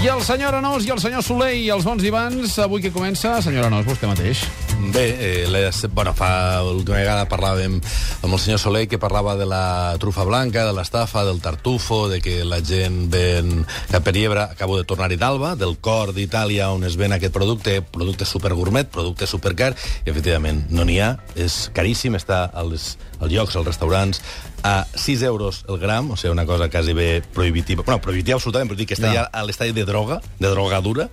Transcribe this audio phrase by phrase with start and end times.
[0.00, 3.34] I el senyor Anós i el senyor Soler i els bons divans, avui que comença,
[3.44, 4.46] senyor Anós, vostè mateix.
[4.94, 9.44] Bé, eh, les, bueno, fa l'última vegada parlàvem amb el senyor Soler que parlava de
[9.44, 14.46] la trufa blanca, de l'estafa, del tartufo, de que la gent ven cap per llebre.
[14.48, 18.88] Acabo de tornar-hi d'Alba, del cor d'Itàlia on es ven aquest producte, producte super gourmet,
[18.88, 19.74] producte super car,
[20.06, 24.24] i efectivament no n'hi ha, és caríssim, està als, als llocs, als restaurants,
[24.62, 27.82] a 6 euros el gram, o sigui, una cosa quasi bé prohibitiva.
[27.82, 29.14] Bueno, prohibitiva absolutament, però dir que està Ja.
[29.14, 31.08] ja a l'estadi de droga, de drogadura,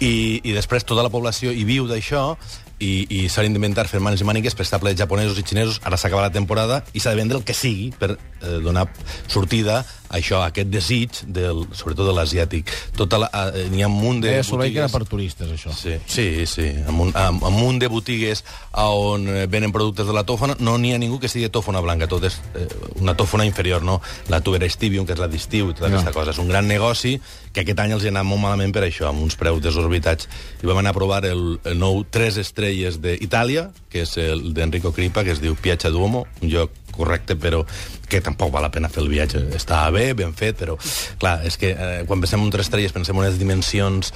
[0.00, 2.36] i, i després tota la població hi viu d'això,
[2.80, 5.96] i, i s'han d'inventar fer mans i mànigues per estar plets japonesos i xinesos, ara
[6.00, 8.88] s'acaba la temporada, i s'ha de vendre el que sigui per eh, donar
[9.28, 9.84] sortida
[10.14, 12.70] a això, a aquest desig, del, sobretot de l'asiàtic.
[12.94, 14.92] Tota la, eh, N'hi ha un munt de Deia Soler que era botigues...
[14.92, 15.72] per turistes, això.
[15.74, 16.68] Sí, sí, sí.
[16.86, 18.44] Amb un, amb, amb un munt de botigues
[18.78, 22.06] on eh, venen productes de la tòfona, no n'hi ha ningú que sigui tòfona blanca,
[22.10, 22.66] tot és eh,
[23.00, 24.00] una tòfona inferior, no?
[24.30, 25.96] La tubera estivium, que és la d'estiu, i tota Ja.
[25.98, 26.30] aquesta cosa.
[26.34, 27.16] És un gran negoci
[27.54, 30.28] que aquest any els ha anat molt malament per això, amb uns preus desorbitats.
[30.62, 34.94] I vam anar a provar el, el nou Tres Estrelles d'Itàlia, que és el d'Enrico
[34.96, 37.64] Cripa, que es diu Piazza Duomo, un lloc correcte, però
[38.08, 39.42] que tampoc val la pena fer el viatge.
[39.56, 40.78] Està bé, ben fet, però,
[41.20, 44.12] clar, és que eh, quan pensem en tres estrelles pensem en unes dimensions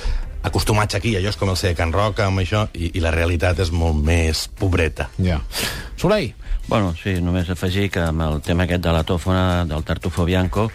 [0.46, 3.58] acostumats aquí, allò és com el ser Can Roca, amb això, i, i la realitat
[3.64, 5.08] és molt més pobreta.
[5.19, 5.41] Ja.
[5.98, 6.34] Soler,
[6.69, 10.66] Bueno, sí, només afegir que amb el tema aquest de la tòfona, del tartufo bianco,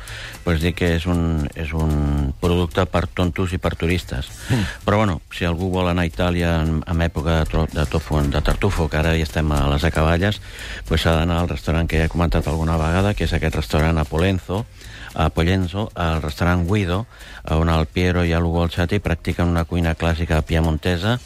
[0.43, 4.31] pues dir que és un, és un producte per tontos i per turistes.
[4.49, 4.63] Mm.
[4.87, 8.23] Però, bueno, si algú vol anar a Itàlia en, en època de, tro- de, tofo,
[8.25, 10.41] de tartufo, que ara ja estem a les acaballes,
[10.89, 14.01] pues s'ha d'anar al restaurant que ja he comentat alguna vegada, que és aquest restaurant
[14.01, 14.63] a Polenzo,
[15.13, 17.03] a Pollenzo, al restaurant Guido,
[17.53, 21.19] on el Piero i l'Ugo Alciati practiquen una cuina clàssica piemontesa,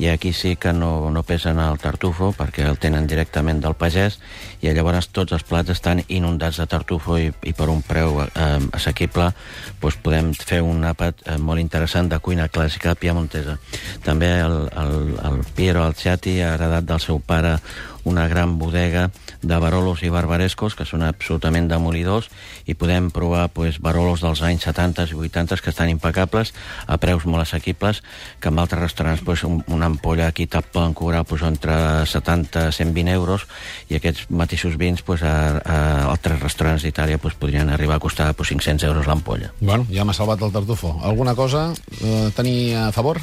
[0.00, 4.16] i aquí sí que no, no pesen el tartufo perquè el tenen directament del pagès
[4.64, 8.48] i llavors tots els plats estan inundats de tartufo i, i per un preu eh,
[8.72, 9.28] assequible
[9.82, 13.58] doncs podem fer un àpat eh, molt interessant de cuina clàssica piemontesa.
[14.04, 14.96] També el, el,
[15.28, 17.58] el Piero Alciati ha heredat del seu pare
[18.04, 19.10] una gran bodega
[19.42, 22.28] de barolos i barbarescos que són absolutament demolidors
[22.66, 26.52] i podem provar pues, barolos dels anys 70 i 80 que estan impecables
[26.86, 28.02] a preus molt assequibles
[28.40, 32.68] que en altres restaurants pues, un, una ampolla aquí te'l poden cobrar pues, entre 70
[32.68, 33.46] i 120 euros
[33.88, 35.78] i aquests mateixos vins pues, a, a
[36.10, 39.52] altres restaurants d'Itàlia pues, podrien arribar a costar pues, 500 euros l'ampolla.
[39.60, 40.94] bueno, ja m'ha salvat el tartufo.
[41.02, 41.72] Alguna cosa
[42.02, 43.20] eh, tenir a favor?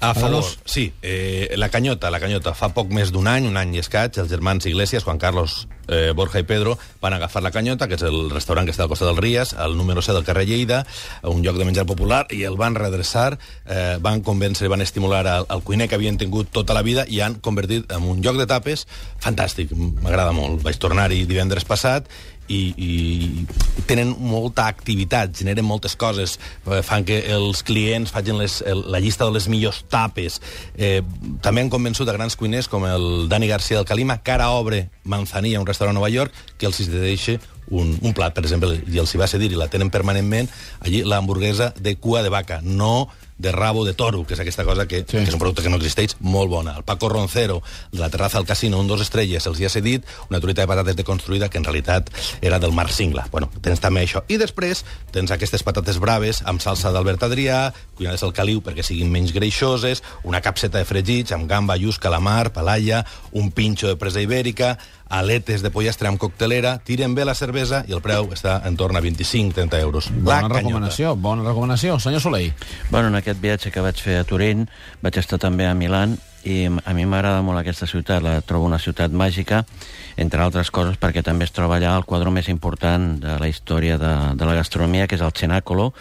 [0.00, 0.58] A favor, Anós?
[0.64, 0.92] sí.
[1.02, 2.54] Eh, la Canyota, la Canyota.
[2.54, 6.12] Fa poc més d'un any, un any i escaig, els germans Iglesias, Juan Carlos, eh,
[6.16, 9.10] Borja i Pedro, van agafar la Canyota, que és el restaurant que està al costat
[9.10, 10.84] del Ries, al número 7 del carrer Lleida,
[11.22, 15.46] un lloc de menjar popular, i el van redreçar, eh, van convèncer van estimular al,
[15.48, 18.46] al cuiner que havien tingut tota la vida i han convertit en un lloc de
[18.46, 18.86] tapes
[19.20, 20.62] fantàstic, m'agrada molt.
[20.62, 22.08] Vaig tornar-hi divendres passat
[22.50, 28.60] i, i tenen molta activitat, generen moltes coses, eh, fan que els clients facin les,
[28.66, 30.40] el, la llista de les millors tapes.
[30.76, 31.00] Eh,
[31.44, 34.88] també han convençut a grans cuiners com el Dani García del Calima, que ara obre
[35.04, 37.38] Manzanilla, un restaurant a Nova York, que els deixa
[37.70, 40.50] un, un plat, per exemple, i els hi va cedir i la tenen permanentment,
[40.82, 43.08] allí l'hamburguesa de cua de vaca, no
[43.40, 45.16] de rabo de toro, que és aquesta cosa que, Sí.
[45.16, 46.76] que és un producte que no existeix, molt bona.
[46.76, 50.04] El Paco Roncero, de la terraza del casino, un dos estrelles, els hi ha cedit
[50.28, 52.10] una truita de patates deconstruïda que en realitat
[52.42, 53.28] era del Mar Singla.
[53.32, 54.22] Bueno, tens també això.
[54.28, 59.10] I després tens aquestes patates braves amb salsa d'Albert Adrià, cuinades al caliu perquè siguin
[59.10, 64.20] menys greixoses, una capseta de fregits amb gamba, lluç, calamar, palalla, un pinxo de presa
[64.20, 64.76] ibèrica,
[65.10, 68.96] aletes de pollastre amb coctelera, tiren bé la cervesa i el preu està en torn
[68.96, 70.08] a 25-30 euros.
[70.14, 70.60] Bona Canyota.
[70.60, 71.98] recomanació, bona recomanació.
[71.98, 72.52] Senyor Soler,
[72.90, 74.68] Bueno, en aquest viatge que vaig fer a Turín
[75.02, 78.78] vaig estar també a Milan i a mi m'agrada molt aquesta ciutat, la trobo una
[78.80, 79.64] ciutat màgica,
[80.16, 83.98] entre altres coses perquè també es troba allà el quadre més important de la història
[84.00, 85.92] de, de la gastronomia, que és el Cenacolo,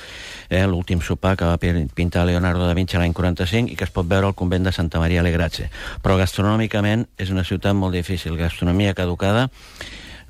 [0.49, 3.91] eh, l'últim sopar que va pin- pintar Leonardo da Vinci l'any 45 i que es
[3.95, 5.69] pot veure al convent de Santa Maria le Grazie.
[6.03, 9.49] Però gastronòmicament és una ciutat molt difícil, gastronomia caducada,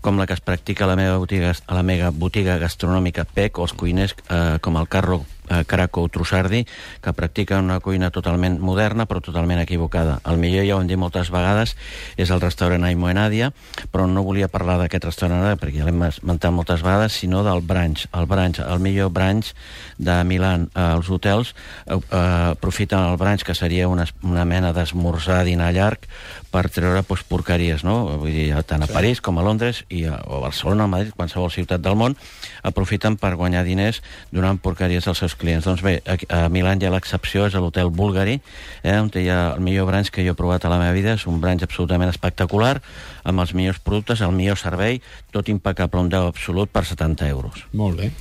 [0.02, 3.58] com la que es practica a la meva botiga, a la meva botiga gastronòmica PEC,
[3.60, 6.66] o els cuiners eh, com el Carro eh, Caraco Trussardi,
[7.02, 10.20] que practiquen una cuina totalment moderna, però totalment equivocada.
[10.30, 11.76] El millor, ja ho hem dit moltes vegades,
[12.18, 13.52] és el restaurant Aimo Enadia,
[13.92, 17.62] però no volia parlar d'aquest restaurant ara, perquè ja l'hem esmentat moltes vegades, sinó del
[17.66, 18.08] brunch.
[18.14, 19.54] El brunch, el millor brunch
[19.98, 20.70] de Milan.
[20.76, 21.54] Eh, els hotels
[21.86, 22.20] eh, eh,
[22.54, 26.06] aprofiten el brunch, que seria una, una mena d'esmorzar, dinar llarg,
[26.50, 28.18] per treure pues, porqueries, no?
[28.22, 28.96] Vull dir, tant a sí.
[28.96, 32.18] París com a Londres i a, o a Barcelona, a Madrid, qualsevol ciutat del món,
[32.66, 34.02] aprofiten per guanyar diners
[34.34, 35.66] donant porqueries als seus clients.
[35.66, 38.40] Doncs bé, a, a Milan ja l'excepció és l'hotel Bulgari,
[38.84, 41.16] eh, on hi ha el millor branch que jo he provat a la meva vida,
[41.18, 42.78] és un branch absolutament espectacular,
[43.24, 45.02] amb els millors productes, el millor servei,
[45.36, 47.66] tot impecable, un 10 absolut per 70 euros.
[47.72, 48.12] molt bé.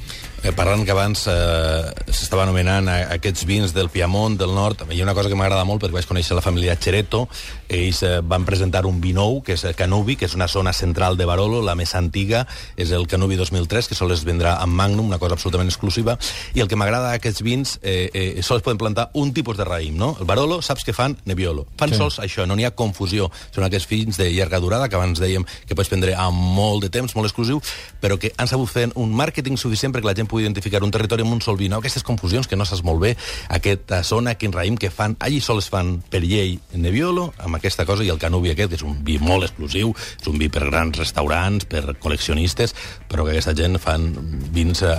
[0.43, 5.01] Eh, parlant que abans eh, s'estava anomenant a, aquests vins del Piemont, del nord, hi
[5.01, 7.27] ha una cosa que m'agrada molt perquè vaig conèixer la família Chereto,
[7.69, 10.73] ells eh, van presentar un vi nou, que és el Canubi, que és una zona
[10.73, 12.45] central de Barolo, la més antiga,
[12.77, 16.19] és el Canubi 2003, que sols es vendrà en Magnum, una cosa absolutament exclusiva,
[16.55, 19.99] i el que m'agrada d'aquests vins, eh, eh, sols poden plantar un tipus de raïm,
[19.99, 20.15] no?
[20.21, 21.17] El Barolo, saps que fan?
[21.29, 21.67] Nebbiolo.
[21.79, 22.01] Fan sí.
[22.01, 23.29] sols això, no n'hi ha confusió.
[23.55, 26.93] Són aquests vins de llarga durada, que abans dèiem que pots prendre a molt de
[26.95, 27.61] temps, molt exclusiu,
[28.01, 31.25] però que han sabut fer un màrqueting suficient perquè la gent pugui identificar un territori
[31.25, 31.81] amb un sol vi, no?
[31.83, 33.15] Aquestes confusions que no saps molt bé,
[33.55, 38.05] aquesta zona, quin raïm que fan, allí sols fan per llei Nebbiolo, amb aquesta cosa,
[38.05, 40.99] i el Canubi aquest, que és un vi molt exclusiu, és un vi per grans
[40.99, 42.75] restaurants, per col·leccionistes,
[43.09, 44.11] però que aquesta gent fan
[44.55, 44.95] vins eh,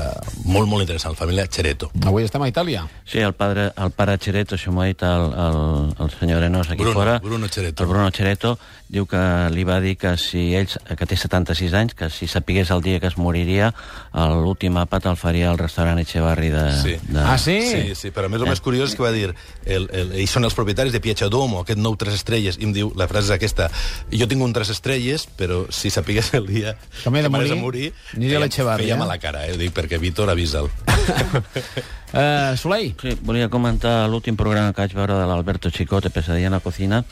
[0.46, 1.92] molt, molt interessants, família Chereto.
[2.06, 2.86] Avui estem a Itàlia.
[3.06, 5.62] Sí, el, padre, el pare Chereto, això m'ho ha dit el, el,
[6.06, 7.20] el senyor Arenós aquí Bruno, fora.
[7.24, 7.84] Bruno Chereto.
[7.84, 8.58] El Bruno Chereto
[8.90, 9.22] diu que
[9.54, 13.00] li va dir que si ell, que té 76 anys, que si sapigués el dia
[13.00, 13.72] que es moriria,
[14.14, 16.66] l'últim àpat el faria al restaurant Echevarri de...
[16.80, 16.96] Sí.
[17.10, 17.20] de...
[17.22, 17.60] Ah, sí?
[17.68, 20.34] Sí, sí, però a més el més curiós és que va dir el, el, ells
[20.34, 23.30] són els propietaris de Piazza Domo, aquest nou tres estrelles, i em diu, la frase
[23.30, 23.70] és aquesta,
[24.16, 27.88] jo tinc un tres estrelles, però si sapigués el dia Que m'he de morir, morir
[28.16, 29.02] aniria a feia, l'Echevarri, feia eh?
[29.04, 29.58] mala cara, eh?
[29.60, 30.72] Dic, perquè Víctor avisa'l.
[32.10, 36.56] Uh, Soleil, Sí, volia comentar l'últim programa que vaig veure de l'Alberto Chicote, Pesadilla en
[36.58, 37.04] la cocina.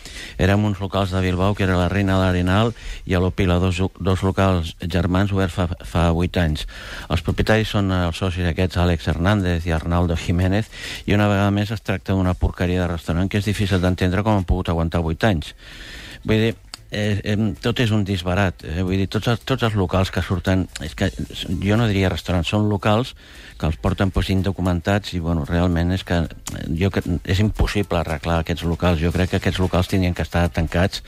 [0.42, 2.74] Érem uns locals de Bilbao, que era la Reina de l'Arenal
[3.06, 6.66] i a l'Opila, dos, dos locals germans oberts fa, fa 8 anys.
[7.14, 10.72] Els propietaris són els socis aquests, Àlex Hernández i Arnaldo Jiménez,
[11.06, 14.42] i una vegada més es tracta d'una porqueria de restaurant que és difícil d'entendre com
[14.42, 15.54] han pogut aguantar 8 anys.
[16.26, 16.56] Vull dir,
[16.92, 18.64] eh, eh, tot és un disbarat.
[18.68, 18.84] Eh?
[18.86, 20.68] Vull dir, tots tots els locals que surten...
[20.86, 23.16] És que jo no diria restaurants, són locals
[23.58, 26.22] que els porten pues, indocumentats i, bueno, realment és que
[26.78, 29.02] jo que és impossible arreglar aquests locals.
[29.02, 31.04] Jo crec que aquests locals tindrien que estar tancats,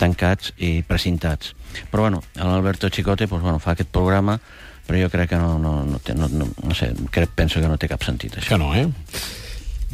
[0.00, 1.54] tancats i precintats.
[1.90, 4.38] Però, bueno, l'Alberto Chicote pues, bueno, fa aquest programa
[4.84, 7.70] però jo crec que no, no, no, té, no, no, no sé, crec, penso que
[7.70, 8.50] no té cap sentit, això.
[8.52, 8.84] que no, eh?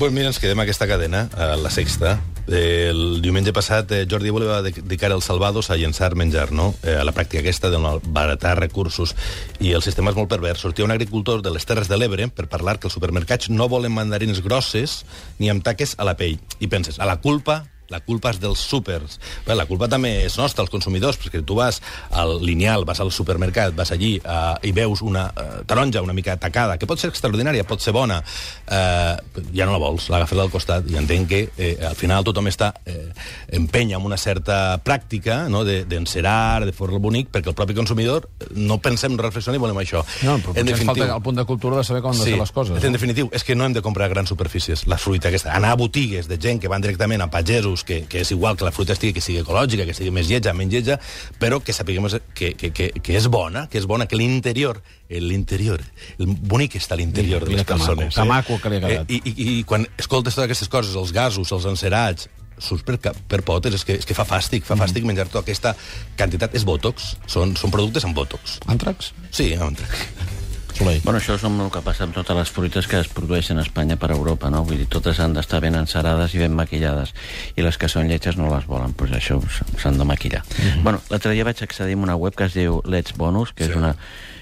[0.00, 2.14] Pues mira, ens quedem a aquesta cadena, a la sexta.
[2.48, 6.70] El diumenge passat eh, Jordi Évole va dedicar els salvados a llençar menjar, no?
[6.80, 7.76] Eh, a la pràctica aquesta de
[8.08, 9.12] baratar recursos.
[9.60, 10.64] I el sistema és molt pervers.
[10.64, 13.92] Sortia un agricultor de les Terres de l'Ebre per parlar que els supermercats no volen
[13.92, 15.02] mandarines grosses
[15.36, 16.40] ni amb taques a la pell.
[16.64, 19.18] I penses, a la culpa la culpa és dels súpers.
[19.46, 23.12] Bé, la culpa també és nostra, els consumidors, perquè tu vas al lineal, vas al
[23.14, 27.10] supermercat, vas allí uh, i veus una uh, taronja una mica atacada, que pot ser
[27.10, 31.40] extraordinària, pot ser bona, uh, ja no la vols, l'agafes al costat, i entenc que
[31.56, 33.10] eh, al final tothom està eh,
[33.56, 38.28] empenya amb una certa pràctica no, d'encerar, de, de fer-lo bonic, perquè el propi consumidor
[38.56, 40.02] no pensem, no reflexionem i volem això.
[40.26, 42.34] No, però potser ens falta el punt de cultura de saber com han de sí,
[42.34, 42.78] fer les coses.
[42.78, 42.98] En No?
[42.98, 45.54] definitiu, és que no hem de comprar grans superfícies, la fruita aquesta.
[45.56, 48.64] Anar a botigues de gent que van directament a pagesos, que, que és igual que
[48.64, 50.98] la fruita estigui, que sigui ecològica, que sigui més lletja, menys lletja,
[51.40, 55.82] però que sapiguem que, que, que, que és bona, que és bona, que l'interior, l'interior,
[56.18, 58.14] el bonic està a l'interior de les que maco, persones.
[58.14, 59.10] que maco que li ha quedat.
[59.10, 62.28] Eh, i, i, I quan escoltes totes aquestes coses, els gasos, els encerats,
[62.60, 65.40] surts per, cap- per potes, és que, és que fa fàstic, fa fàstic menjar tota
[65.46, 65.72] aquesta
[66.18, 66.52] quantitat.
[66.58, 68.58] És botox, són, són productes amb botox.
[68.68, 69.14] Àntrax?
[69.32, 70.39] Sí, amb
[70.80, 71.02] Soleil.
[71.04, 73.98] Bueno, això és el que passa amb totes les fruites que es produeixen a Espanya
[74.00, 74.62] per Europa, no?
[74.64, 77.12] Vull dir, totes han d'estar ben encerades i ben maquillades.
[77.56, 79.36] I les que són lletges no les volen, doncs això
[79.76, 80.42] s'han de maquillar.
[80.42, 80.82] Mm -hmm.
[80.82, 83.70] Bueno, l'altre dia vaig accedir a una web que es diu Let's Bonus, que Sí.
[83.70, 83.96] és una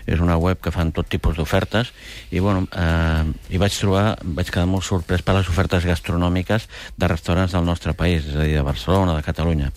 [0.09, 1.93] és una web que fan tot tipus d'ofertes
[2.31, 7.11] i, bueno, eh, i vaig trobar, vaig quedar molt sorprès per les ofertes gastronòmiques de
[7.11, 9.73] restaurants del nostre país, és a dir, de Barcelona, de Catalunya.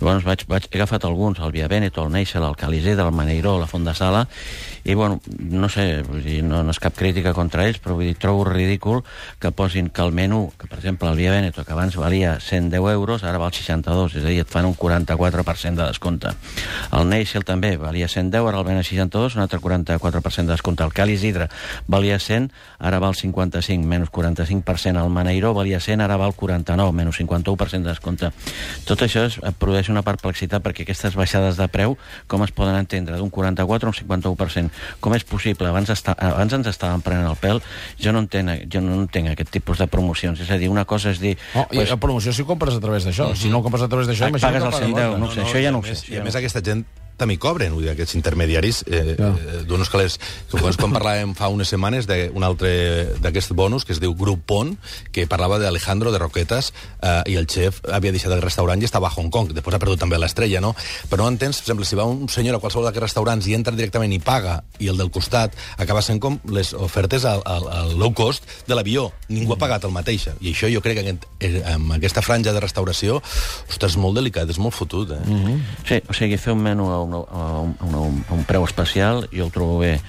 [0.00, 3.58] Llavors vaig, vaig, he agafat alguns, el Via Veneto, el Neixel, el Calisé, del Maneiró,
[3.60, 4.24] la Font de Sala,
[4.84, 8.08] i, bueno, no sé, vull dir, no, no és cap crítica contra ells, però vull
[8.08, 9.02] dir, trobo ridícul
[9.40, 12.80] que posin que el menú, que per exemple el Via Veneto, que abans valia 110
[12.94, 16.32] euros, ara val 62, és a dir, et fan un 44% de descompte.
[16.96, 20.82] El Neixel també valia 110, ara el ven a 62, un altre 44% de descompte.
[20.84, 21.48] El Cal Isidre
[21.86, 25.02] valia 100, ara val 55, menys 45%.
[25.02, 28.30] El Maneiró valia 100, ara val 49, menys 51% de descompte.
[28.84, 31.96] Tot això es, eh, produeix una perplexitat perquè aquestes baixades de preu
[32.26, 34.70] com es poden entendre d'un 44 a un 51%.
[35.00, 35.68] Com és possible?
[35.68, 37.60] Abans, està, abans ens estàvem prenent el pèl.
[37.98, 40.40] Jo no entenc, jo no entenc aquest tipus de promocions.
[40.40, 41.36] És a dir, una cosa és dir...
[41.54, 43.34] Oh, i la promoció si compres a través d'això.
[43.36, 45.18] Si no compres a través d'això, Ah, pagues el pagues 110, l'altre.
[45.20, 46.84] no ho sé, això ja no ho sé, I a no més aquesta gent
[47.20, 49.28] també cobren, vull dir, aquests intermediaris, eh, Ja.
[49.36, 50.18] eh, d'uns calés,
[50.50, 52.70] quan, parlàvem fa unes setmanes d'un altre
[53.22, 54.76] d'aquest bonus, que es diu Groupon,
[55.12, 59.10] que parlava d'Alejandro de Roquetas, eh, i el xef havia deixat el restaurant i estava
[59.10, 60.74] a Hong Kong, després ha perdut també l'estrella, no?
[61.10, 63.76] Però no entens, per exemple, si va un senyor a qualsevol d'aquests restaurants i entra
[63.76, 67.96] directament i paga, i el del costat acaba sent com les ofertes al, al, al
[68.00, 69.10] low cost de l'avió.
[69.28, 70.28] Ningú ha pagat el mateix.
[70.40, 73.20] I això jo crec que eh, amb aquesta franja de restauració,
[73.68, 75.22] ostres, és molt delicat, és molt fotut, eh?
[75.88, 79.78] Sí, o sigui, fer un menú un, un, un, un preu especial, jo el trobo
[79.84, 80.00] bé.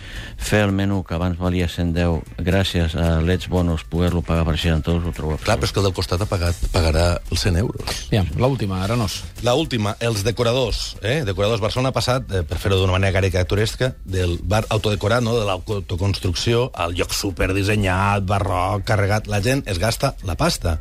[0.41, 5.03] Fer el menú que abans valia 110, gràcies a l'Eds Bonus, poder-lo pagar per 62,
[5.05, 7.99] ho trobo Clar, però és que el del costat ha pagat, pagarà els 100 euros.
[8.09, 9.19] Ja, l'última, Arenós.
[9.45, 10.95] La última, els decoradors.
[11.03, 11.21] Eh?
[11.27, 15.35] Decoradors Barcelona ha passat, eh, per fer-ho d'una manera caricaturesca, del bar autodecorat, no?
[15.37, 19.29] de l'autoconstrucció, al lloc superdissenyat, barroc, carregat.
[19.29, 20.79] La gent es gasta la pasta.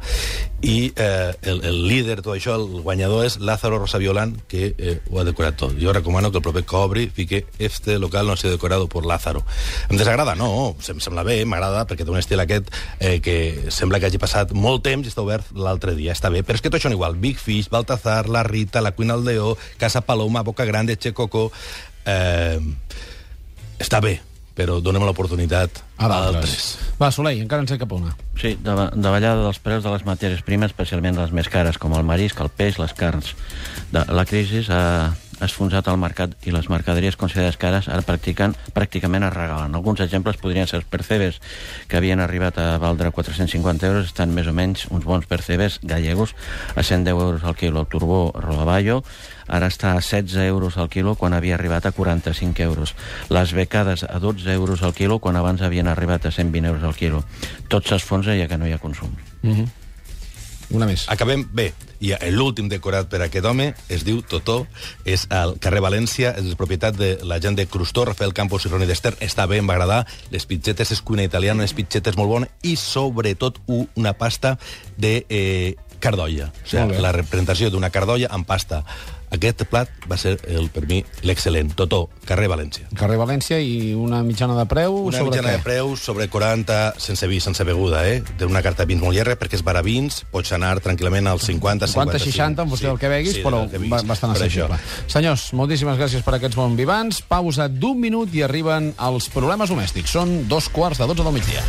[0.65, 4.99] I eh, el, el líder de tot això, el guanyador, és Lázaro Rosaviolant, que eh,
[5.11, 5.77] ho ha decorat tot.
[5.81, 9.45] Jo recomano que el proper cobri fique este local no sido decorado por Lázaro.
[9.89, 10.35] Em desagrada?
[10.39, 14.21] No, em sembla bé, m'agrada, perquè té un estil aquest eh, que sembla que hagi
[14.23, 16.13] passat molt temps i està obert l'altre dia.
[16.13, 17.17] Està bé, però és que tot això igual.
[17.21, 21.51] Big Fish, Baltazar, La Rita, La Cuina al Deó, Casa Paloma, Boca Grande, Che Coco...
[22.05, 22.59] Eh,
[23.81, 24.19] està bé,
[24.57, 26.53] però donem l'oportunitat A d'altres.
[26.53, 26.65] altres.
[27.01, 28.13] Va, Soleil, encara en sé cap una.
[28.37, 32.05] Sí, de, davallada dels preus de les matèries primes, especialment les més cares, com el
[32.05, 33.33] marisc, el peix, les carns.
[33.93, 38.55] De, la crisi ha, ha esfonsat el mercat i les mercaderies considerades cares ara practiquen,
[38.77, 39.75] pràcticament es regalen.
[39.75, 41.41] Alguns exemples podrien ser els percebes,
[41.89, 46.35] que havien arribat a valdre 450 euros, estan més o menys uns bons percebes gallegos
[46.75, 47.81] a 110 euros al quilo.
[47.81, 49.03] El turbó Rodaballo
[49.51, 52.95] ara està a 16 euros al quilo quan havia arribat a 45 euros.
[53.29, 56.95] Les becades a 12 euros al quilo quan abans havien arribat a 120 euros al
[56.95, 57.25] quilo.
[57.69, 59.17] Tot s'esfonsa ja que no hi ha consum.
[59.43, 59.80] Mm -hmm.
[60.71, 61.07] Una més.
[61.11, 61.73] Acabem bé.
[62.01, 64.63] I l'últim decorat per aquest home es diu Totó,
[65.05, 68.89] és al carrer València, és propietat de la gent de Crustó, Rafael Campos i Roni
[68.89, 69.13] Dester.
[69.21, 70.05] Està bé, em va agradar.
[70.33, 74.57] Les pitxetes és cuina italiana, unes pitxetes molt bones i, sobretot, una pasta
[74.97, 76.51] de eh, cardolla.
[76.65, 78.85] O sigui, la representació d'una cardolla amb pasta.
[79.31, 81.71] Aquest plat va ser, el, per mi, l'excel·lent.
[81.79, 82.89] Totó, carrer València.
[82.99, 85.59] Carrer València i una mitjana de preu Una sobre mitjana què?
[85.61, 88.25] de preus sobre 40, sense vi, sense beguda, eh?
[88.39, 91.31] Té una carta de vins molt llerra, perquè és bar a vins, pots anar tranquil·lament
[91.31, 92.33] als 50, 50, 55.
[92.33, 93.91] 60, en funció del que beguis, sí, però que beguis.
[93.95, 94.81] ba- bastant Per assequible.
[95.07, 97.23] Senyors, moltíssimes gràcies per aquests bons vivants.
[97.23, 100.11] Pausa d'un minut i arriben els problemes domèstics.
[100.11, 101.63] Són dos quarts de 12 del migdia.